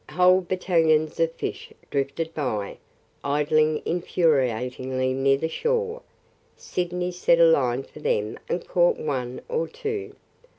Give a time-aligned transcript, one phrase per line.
[0.09, 2.79] Whole battalions of fish drifted by,
[3.23, 6.01] idling infuriatingly near the shore.
[6.57, 10.15] Sydney set a line for them and caught one or two.